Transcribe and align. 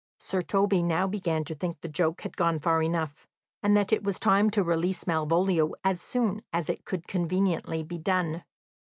Sir 0.17 0.41
Toby 0.41 0.81
now 0.81 1.05
began 1.05 1.43
to 1.43 1.53
think 1.53 1.79
the 1.81 1.87
joke 1.87 2.21
had 2.21 2.35
gone 2.35 2.57
far 2.57 2.81
enough, 2.81 3.27
and 3.61 3.77
that 3.77 3.93
it 3.93 4.03
was 4.03 4.17
time 4.17 4.49
to 4.49 4.63
release 4.63 5.05
Malvolio 5.05 5.73
as 5.83 6.01
soon 6.01 6.41
as 6.51 6.69
it 6.69 6.85
could 6.85 7.07
conveniently 7.07 7.83
be 7.83 7.99
done. 7.99 8.43